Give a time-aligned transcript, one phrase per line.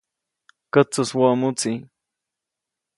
[0.73, 1.71] Kätsujswoʼmuʼtsi.